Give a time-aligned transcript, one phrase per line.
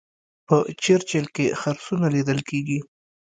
[0.47, 2.79] په چرچیل کې خرسونه لیدل کیږي.